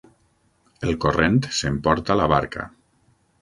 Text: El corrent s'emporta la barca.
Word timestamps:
El 0.87 0.97
corrent 1.05 1.37
s'emporta 1.59 2.17
la 2.23 2.27
barca. 2.33 2.67